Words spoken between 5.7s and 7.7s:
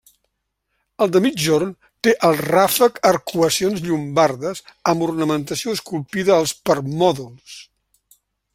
esculpida als permòdols.